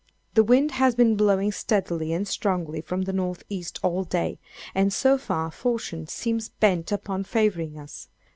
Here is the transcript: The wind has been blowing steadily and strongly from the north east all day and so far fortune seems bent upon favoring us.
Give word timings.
The 0.33 0.43
wind 0.43 0.71
has 0.71 0.95
been 0.95 1.15
blowing 1.15 1.51
steadily 1.51 2.11
and 2.11 2.27
strongly 2.27 2.81
from 2.81 3.03
the 3.03 3.13
north 3.13 3.43
east 3.49 3.79
all 3.83 4.03
day 4.03 4.39
and 4.73 4.91
so 4.91 5.15
far 5.15 5.51
fortune 5.51 6.07
seems 6.07 6.49
bent 6.49 6.91
upon 6.91 7.23
favoring 7.23 7.77
us. 7.77 8.07